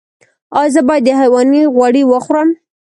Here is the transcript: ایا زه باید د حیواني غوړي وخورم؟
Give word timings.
ایا 0.59 0.71
زه 0.73 0.81
باید 0.87 1.03
د 1.05 1.09
حیواني 1.19 1.61
غوړي 1.75 2.03
وخورم؟ 2.07 2.49